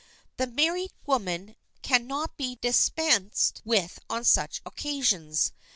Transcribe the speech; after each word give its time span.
The 0.37 0.47
married 0.47 0.93
woman 1.05 1.55
can 1.83 2.07
not 2.07 2.35
be 2.35 2.55
dispensed 2.55 3.61
with 3.63 3.99
on 4.09 4.23
such 4.23 4.59
occasions. 4.65 5.51